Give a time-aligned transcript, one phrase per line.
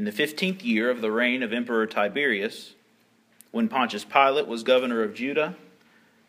[0.00, 2.74] In the fifteenth year of the reign of Emperor Tiberius,
[3.50, 5.54] when Pontius Pilate was governor of Judah,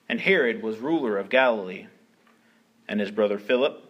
[0.09, 1.87] and Herod was ruler of Galilee,
[2.87, 3.83] and his brother Philip,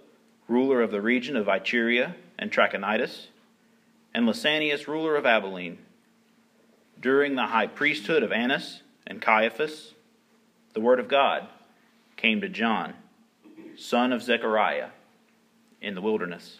[0.48, 3.27] ruler of the region of Iturea and Trachonitis,
[4.13, 5.77] and Lysanias, ruler of Abilene,
[6.99, 9.93] during the high priesthood of Annas and Caiaphas,
[10.73, 11.47] the word of God
[12.15, 12.93] came to John,
[13.75, 14.89] son of Zechariah,
[15.81, 16.59] in the wilderness.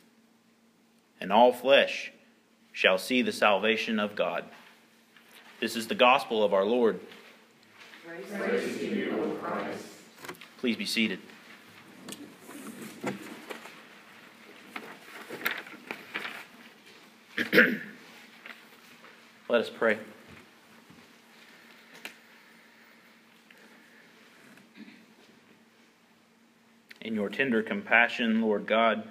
[1.21, 2.11] and all flesh
[2.73, 4.43] shall see the salvation of God.
[5.59, 6.99] This is the gospel of our Lord.
[8.05, 9.85] Praise, you, Christ.
[10.57, 11.19] Please be seated.
[19.47, 19.99] Let us pray.
[27.01, 29.07] In your tender compassion, Lord God,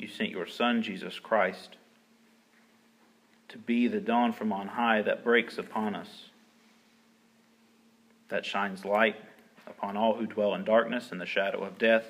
[0.00, 1.76] you sent your Son, Jesus Christ,
[3.48, 6.30] to be the dawn from on high that breaks upon us,
[8.28, 9.16] that shines light
[9.66, 12.06] upon all who dwell in darkness and the shadow of death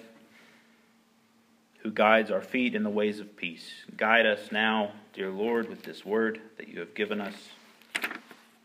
[1.82, 3.70] who guides our feet in the ways of peace.
[3.96, 7.34] Guide us now, dear Lord, with this word that you have given us.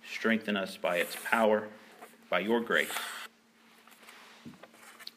[0.06, 1.68] Strengthen us by its power,
[2.30, 2.92] by your grace.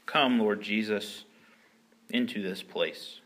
[0.06, 1.24] Come, Lord Jesus,
[2.08, 3.20] into this place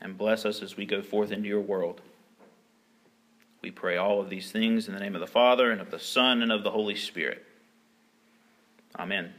[0.00, 2.00] and bless us as we go forth into your world.
[3.62, 5.98] We pray all of these things in the name of the Father, and of the
[5.98, 7.44] Son, and of the Holy Spirit.
[8.98, 9.34] Amen.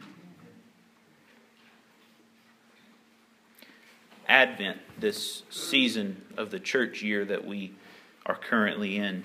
[4.27, 7.73] Advent, this season of the church year that we
[8.25, 9.23] are currently in,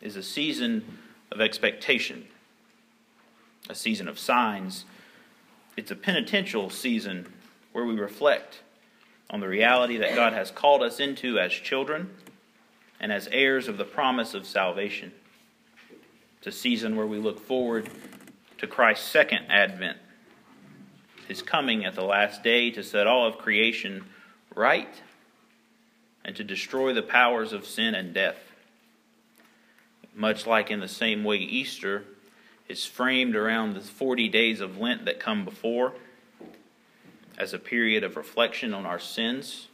[0.00, 0.98] is a season
[1.30, 2.26] of expectation,
[3.68, 4.86] a season of signs.
[5.76, 7.32] It's a penitential season
[7.72, 8.62] where we reflect
[9.32, 12.10] on the reality that God has called us into as children
[13.00, 15.10] and as heirs of the promise of salvation.
[16.38, 17.88] It's a season where we look forward
[18.58, 19.96] to Christ's second advent
[21.28, 24.04] his coming at the last day to set all of creation
[24.54, 25.00] right
[26.24, 28.36] and to destroy the powers of sin and death.
[30.14, 32.04] Much like in the same way Easter
[32.68, 35.94] is framed around the 40 days of Lent that come before
[37.38, 39.68] as a period of reflection on our sins,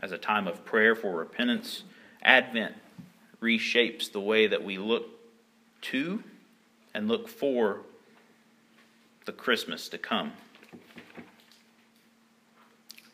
[0.00, 1.84] as a time of prayer for repentance,
[2.22, 2.74] Advent
[3.40, 5.06] reshapes the way that we look
[5.82, 6.22] to
[6.94, 7.80] and look for
[9.24, 10.32] the Christmas to come.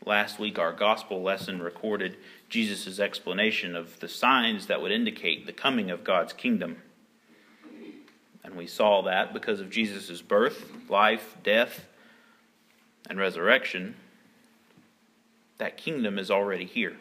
[0.05, 2.17] Last week, our gospel lesson recorded
[2.49, 6.79] Jesus' explanation of the signs that would indicate the coming of God's kingdom.
[8.43, 11.87] And we saw that because of Jesus' birth, life, death,
[13.09, 13.97] and resurrection,
[15.59, 16.97] that kingdom is already here.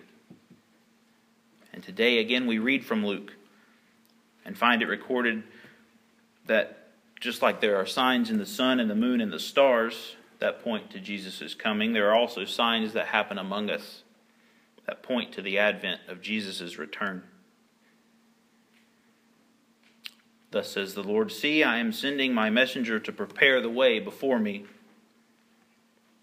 [1.73, 3.33] And today, again, we read from Luke
[4.45, 5.43] and find it recorded
[6.47, 6.89] that
[7.19, 10.63] just like there are signs in the sun and the moon and the stars that
[10.63, 14.03] point to Jesus' coming, there are also signs that happen among us
[14.85, 17.21] that point to the advent of Jesus' return.
[20.51, 24.39] Thus says the Lord See, I am sending my messenger to prepare the way before
[24.39, 24.65] me.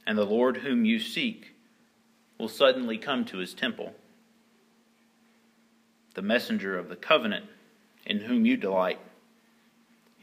[0.06, 1.54] And the Lord whom you seek
[2.38, 3.94] will suddenly come to his temple.
[6.14, 7.46] The messenger of the covenant
[8.04, 9.00] in whom you delight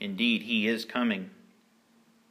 [0.04, 1.30] Indeed, he is coming,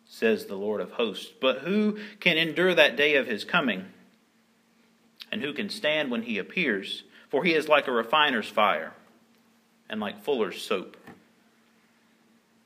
[0.04, 1.32] says the Lord of hosts.
[1.40, 3.86] But who can endure that day of his coming?
[5.30, 7.04] And who can stand when he appears?
[7.30, 8.92] For he is like a refiner's fire
[9.88, 10.98] and like fuller's soap.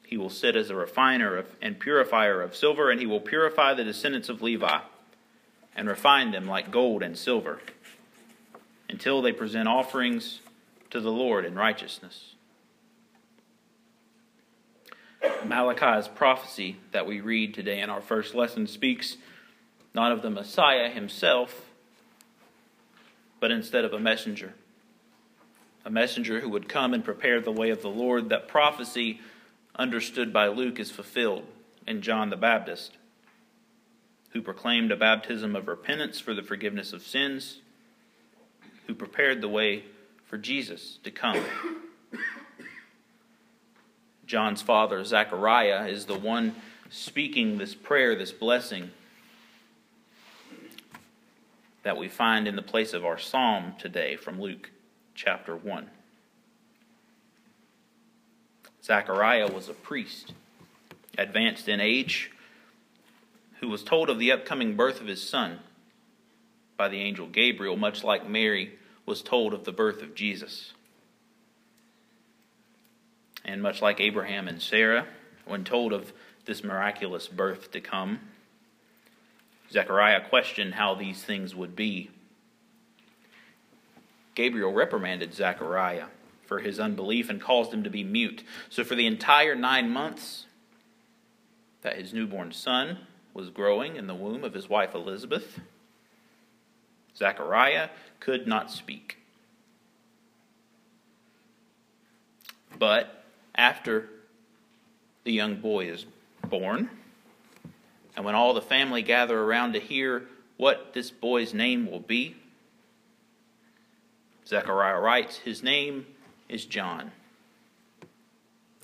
[0.06, 3.74] He will sit as a refiner of, and purifier of silver, and he will purify
[3.74, 4.78] the descendants of Levi
[5.74, 7.60] and refine them like gold and silver
[8.88, 10.40] until they present offerings
[10.90, 12.34] to the Lord in righteousness.
[15.44, 19.16] Malachi's prophecy that we read today in our first lesson speaks
[19.94, 21.66] not of the Messiah himself,
[23.40, 24.54] but instead of a messenger.
[25.84, 28.28] A messenger who would come and prepare the way of the Lord.
[28.28, 29.20] That prophecy,
[29.76, 31.44] understood by Luke, is fulfilled
[31.86, 32.96] in John the Baptist,
[34.30, 37.60] who proclaimed a baptism of repentance for the forgiveness of sins,
[38.86, 39.84] who prepared the way
[40.24, 41.42] for Jesus to come.
[44.26, 46.56] John's father, Zechariah, is the one
[46.90, 48.90] speaking this prayer, this blessing
[51.82, 54.70] that we find in the place of our psalm today from Luke
[55.14, 55.88] chapter 1.
[58.86, 60.32] Zechariah was a priest,
[61.18, 62.30] advanced in age,
[63.58, 65.58] who was told of the upcoming birth of his son
[66.76, 70.72] by the angel Gabriel, much like Mary was told of the birth of Jesus.
[73.44, 75.08] And much like Abraham and Sarah,
[75.46, 76.12] when told of
[76.44, 78.20] this miraculous birth to come,
[79.72, 82.10] Zechariah questioned how these things would be.
[84.36, 86.06] Gabriel reprimanded Zechariah
[86.46, 88.42] for his unbelief and caused him to be mute.
[88.70, 90.46] So, for the entire nine months
[91.82, 92.98] that his newborn son
[93.34, 95.60] was growing in the womb of his wife Elizabeth,
[97.16, 97.90] Zechariah
[98.20, 99.18] could not speak.
[102.78, 104.08] But after
[105.24, 106.06] the young boy is
[106.48, 106.90] born,
[108.14, 110.24] and when all the family gather around to hear
[110.56, 112.36] what this boy's name will be,
[114.46, 116.06] Zechariah writes, His name
[116.48, 117.12] is John.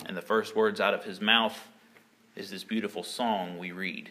[0.06, 1.68] And the first words out of his mouth
[2.34, 4.10] is this beautiful song we read.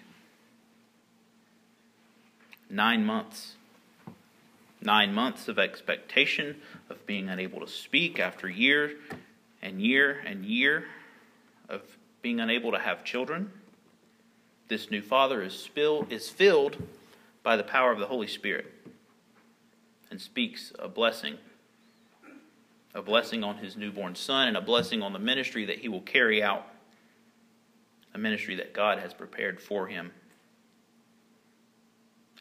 [2.70, 3.56] Nine months.
[4.82, 6.56] Nine months of expectation
[6.90, 8.96] of being unable to speak after year
[9.62, 10.86] and year and year
[11.70, 11.82] of
[12.22, 13.52] being unable to have children.
[14.70, 16.78] This new father is, spill, is filled
[17.44, 18.74] by the power of the Holy Spirit
[20.10, 21.38] and speaks a blessing
[22.94, 26.02] a blessing on his newborn son, and a blessing on the ministry that he will
[26.02, 26.68] carry out,
[28.14, 30.12] a ministry that God has prepared for him.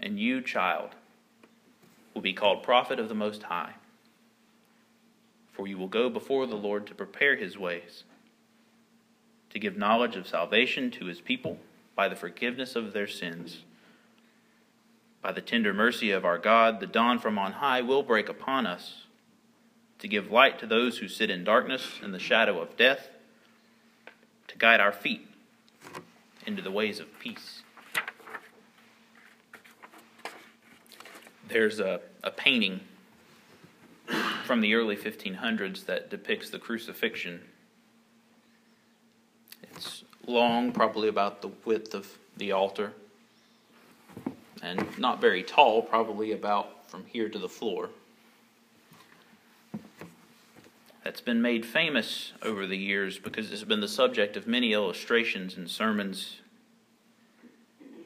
[0.01, 0.91] And you, child,
[2.15, 3.75] will be called prophet of the Most High,
[5.53, 8.03] for you will go before the Lord to prepare his ways,
[9.51, 11.59] to give knowledge of salvation to his people
[11.95, 13.63] by the forgiveness of their sins.
[15.23, 18.67] By the tender mercy of our God, the dawn from on high will break upon
[18.67, 19.03] us
[20.01, 23.09] to give light to those who sit in darkness and the shadow of death,
[24.49, 25.29] to guide our feet
[26.47, 27.63] into the ways of peace.
[31.49, 32.81] There's a, a painting
[34.45, 37.43] from the early 1500s that depicts the crucifixion.
[39.63, 42.93] It's long, probably about the width of the altar,
[44.63, 47.91] and not very tall, probably about from here to the floor
[51.03, 55.57] that's been made famous over the years because it's been the subject of many illustrations
[55.57, 56.37] and sermons.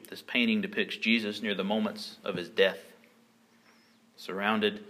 [0.09, 2.79] This painting depicts Jesus near the moments of his death,
[4.15, 4.83] surrounded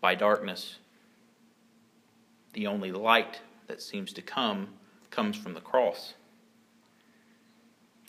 [0.00, 0.76] by darkness.
[2.52, 4.68] The only light that seems to come
[5.10, 6.14] comes from the cross.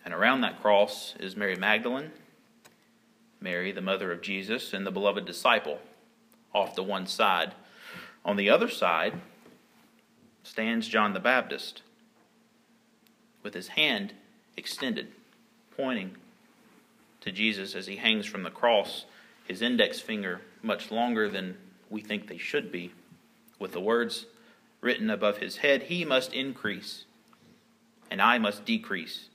[0.03, 2.11] And around that cross is Mary Magdalene,
[3.39, 5.79] Mary, the mother of Jesus, and the beloved disciple
[6.53, 7.53] off to one side
[8.25, 9.13] on the other side
[10.43, 11.83] stands John the Baptist
[13.43, 14.13] with his hand
[14.57, 15.11] extended,
[15.77, 16.17] pointing
[17.21, 19.05] to Jesus as he hangs from the cross,
[19.47, 21.57] his index finger much longer than
[21.89, 22.91] we think they should be,
[23.59, 24.25] with the words
[24.81, 27.05] written above his head He must increase,
[28.09, 29.29] and I must decrease.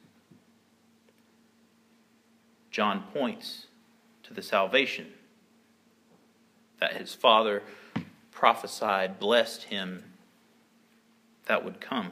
[2.70, 3.66] John points
[4.24, 5.08] to the salvation
[6.78, 7.62] that his Father
[8.40, 10.02] prophesied, blessed him
[11.44, 12.10] that would come.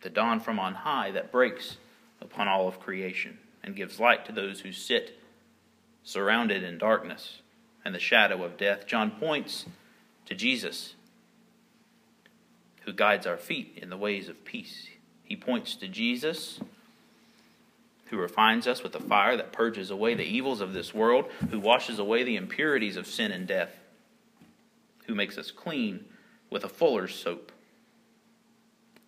[0.00, 1.76] The dawn from on high that breaks
[2.20, 5.16] upon all of creation and gives light to those who sit
[6.02, 7.38] surrounded in darkness
[7.84, 8.84] and the shadow of death.
[8.84, 9.66] John points
[10.26, 10.96] to Jesus,
[12.80, 14.88] who guides our feet in the ways of peace.
[15.22, 16.58] He points to Jesus,
[18.06, 21.60] who refines us with the fire that purges away the evils of this world, who
[21.60, 23.70] washes away the impurities of sin and death
[25.12, 26.06] who makes us clean
[26.48, 27.52] with a fuller's soap.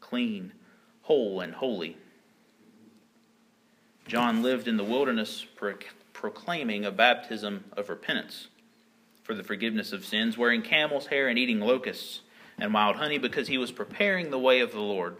[0.00, 0.52] Clean,
[1.00, 1.96] whole, and holy.
[4.06, 5.76] John lived in the wilderness pro-
[6.12, 8.48] proclaiming a baptism of repentance
[9.22, 12.20] for the forgiveness of sins, wearing camel's hair and eating locusts
[12.58, 15.16] and wild honey because he was preparing the way of the Lord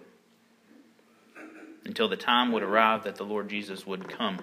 [1.87, 4.41] until the time would arrive that the Lord Jesus would come.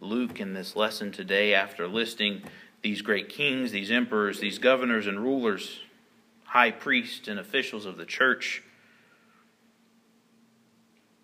[0.00, 2.42] Luke, in this lesson today, after listing
[2.86, 5.80] these great kings, these emperors, these governors and rulers,
[6.44, 8.62] high priests and officials of the church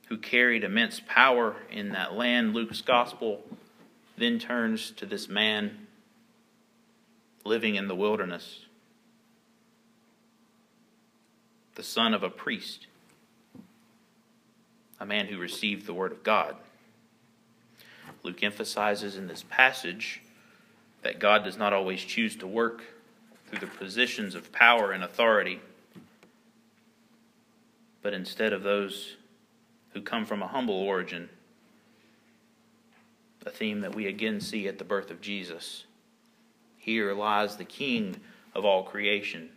[0.08, 3.44] who carried immense power in that land, Luke's gospel
[4.16, 5.86] then turns to this man
[7.44, 8.66] living in the wilderness,
[11.76, 12.88] the son of a priest,
[14.98, 16.56] a man who received the word of God.
[18.24, 20.22] Luke emphasizes in this passage
[21.02, 22.82] that God does not always choose to work
[23.46, 25.60] through the positions of power and authority,
[28.00, 29.16] but instead of those
[29.92, 31.28] who come from a humble origin,
[33.44, 35.84] a theme that we again see at the birth of Jesus.
[36.78, 38.16] Here lies the King
[38.54, 39.50] of all creation,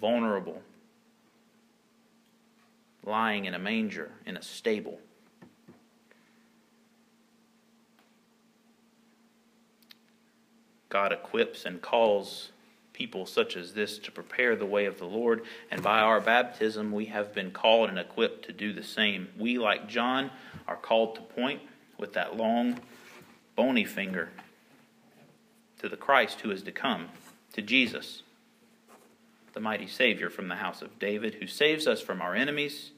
[0.00, 0.62] vulnerable,
[3.04, 4.98] lying in a manger, in a stable.
[10.88, 12.50] God equips and calls
[12.92, 16.90] people such as this to prepare the way of the Lord, and by our baptism
[16.90, 19.28] we have been called and equipped to do the same.
[19.38, 20.30] We, like John,
[20.66, 21.62] are called to point
[21.96, 22.80] with that long,
[23.54, 24.30] bony finger
[25.78, 27.08] to the Christ who is to come,
[27.52, 28.22] to Jesus,
[29.52, 32.90] the mighty Savior from the house of David, who saves us from our enemies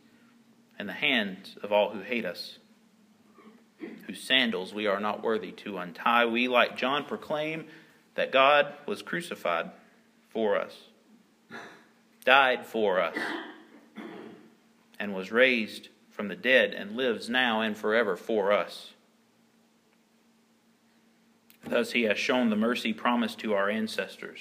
[0.79, 2.57] and the hands of all who hate us
[4.11, 6.27] whose sandals we are not worthy to untie.
[6.27, 7.67] We, like John, proclaim
[8.17, 9.71] that God was crucified
[10.31, 10.77] for us,
[12.25, 13.17] died for us,
[14.99, 18.95] and was raised from the dead and lives now and forever for us.
[21.65, 24.41] Thus, he has shown the mercy promised to our ancestors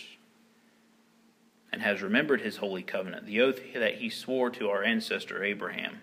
[1.71, 5.99] and has remembered his holy covenant, the oath that he swore to our ancestor Abraham.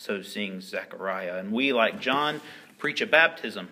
[0.00, 1.36] So sings Zechariah.
[1.36, 2.40] And we, like John,
[2.78, 3.68] preach a baptism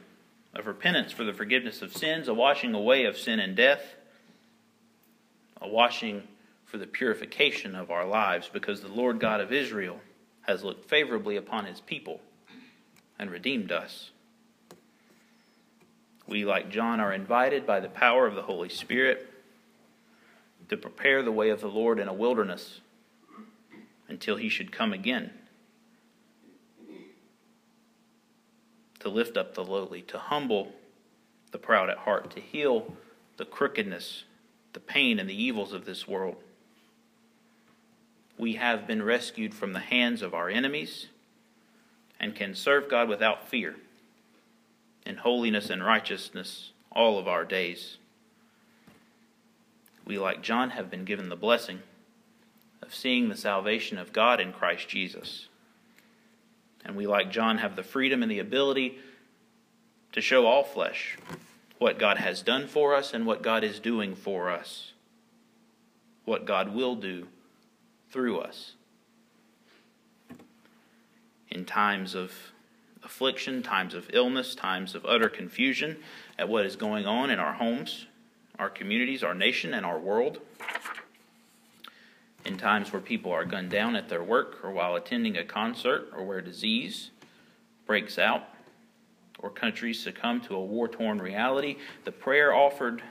[0.54, 3.80] of repentance for the forgiveness of sins, a washing away of sin and death,
[5.58, 6.24] a washing
[6.66, 10.00] for the purification of our lives, because the Lord God of Israel
[10.42, 12.20] has looked favorably upon his people
[13.18, 14.10] and redeemed us.
[16.26, 19.32] We, like John, are invited by the power of the Holy Spirit
[20.68, 22.82] to prepare the way of the Lord in a wilderness
[24.08, 25.30] until he should come again.
[29.00, 30.72] To lift up the lowly, to humble
[31.52, 32.94] the proud at heart, to heal
[33.36, 34.24] the crookedness,
[34.72, 36.36] the pain, and the evils of this world.
[38.36, 41.08] We have been rescued from the hands of our enemies
[42.20, 43.76] and can serve God without fear
[45.04, 47.96] in holiness and righteousness all of our days.
[50.04, 51.80] We, like John, have been given the blessing
[52.82, 55.47] of seeing the salvation of God in Christ Jesus.
[56.88, 58.98] And we, like John, have the freedom and the ability
[60.12, 61.18] to show all flesh
[61.78, 64.92] what God has done for us and what God is doing for us,
[66.24, 67.28] what God will do
[68.10, 68.72] through us.
[71.50, 72.32] In times of
[73.04, 75.98] affliction, times of illness, times of utter confusion
[76.38, 78.06] at what is going on in our homes,
[78.58, 80.40] our communities, our nation, and our world.
[82.48, 86.08] In times where people are gunned down at their work or while attending a concert
[86.16, 87.10] or where disease
[87.84, 88.42] breaks out
[89.38, 93.02] or countries succumb to a war torn reality, the prayer offered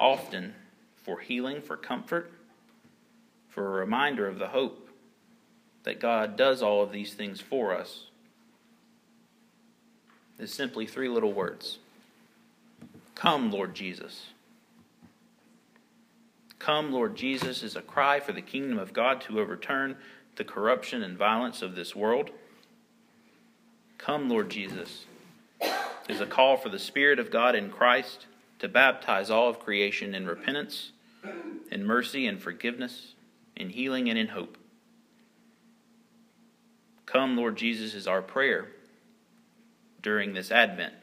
[0.00, 0.56] often
[0.96, 2.32] for healing, for comfort,
[3.48, 4.88] for a reminder of the hope
[5.84, 8.06] that God does all of these things for us
[10.36, 11.78] is simply three little words
[13.14, 14.30] Come, Lord Jesus.
[16.58, 19.96] Come, Lord Jesus, is a cry for the kingdom of God to overturn
[20.36, 22.30] the corruption and violence of this world.
[23.98, 25.04] Come, Lord Jesus,
[26.08, 28.26] is a call for the Spirit of God in Christ
[28.58, 30.92] to baptize all of creation in repentance,
[31.70, 33.14] in mercy and forgiveness,
[33.56, 34.56] in healing and in hope.
[37.06, 38.68] Come, Lord Jesus, is our prayer
[40.02, 40.94] during this Advent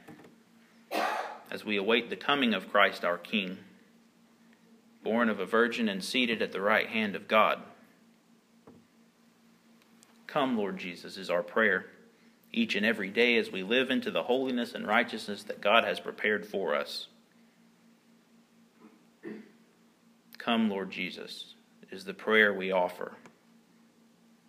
[1.51, 3.57] as we await the coming of Christ our King,
[5.05, 7.61] born of a virgin and seated at the right hand of God.
[10.27, 11.85] Come, Lord Jesus, is our prayer
[12.51, 15.99] each and every day as we live into the holiness and righteousness that God has
[15.99, 17.07] prepared for us.
[20.39, 21.53] Come, Lord Jesus,
[21.91, 23.13] is the prayer we offer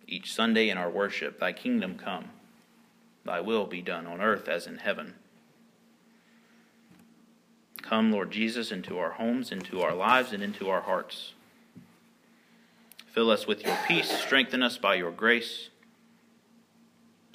[0.07, 1.39] each Sunday in our worship.
[1.39, 2.29] Thy kingdom come.
[3.25, 5.13] Thy will be done on earth as in heaven.
[7.89, 11.31] Come, Lord Jesus, into our homes, into our lives, and into our hearts.
[13.13, 15.69] Fill us with your peace, strengthen us by your grace,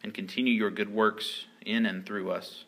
[0.02, 2.66] and continue your good works in and through us.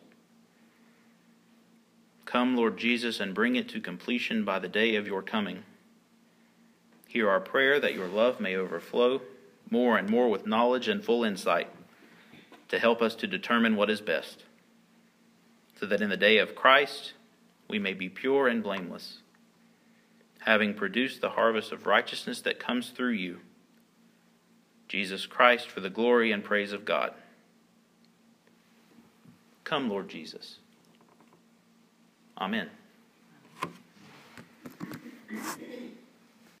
[2.25, 5.61] Come, Lord Jesus, and bring it to completion by the day of your coming.
[7.07, 9.21] Hear our prayer that your love may overflow
[9.69, 11.67] more and more with knowledge and full insight
[12.69, 14.43] to help us to determine what is best,
[15.79, 17.13] so that in the day of Christ
[17.67, 19.19] we may be pure and blameless,
[20.39, 23.39] having produced the harvest of righteousness that comes through you,
[24.87, 27.13] Jesus Christ, for the glory and praise of God.
[29.63, 30.59] Come, Lord Jesus.
[32.37, 32.69] Amen.